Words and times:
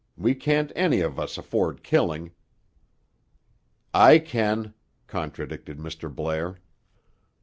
"We 0.17 0.33
can't 0.33 0.71
any 0.75 1.01
of 1.01 1.19
us 1.19 1.37
afford 1.37 1.83
killing." 1.83 2.31
"I 3.93 4.17
can," 4.17 4.73
contradicted 5.05 5.77
Mr. 5.77 6.11
Blair. 6.11 6.57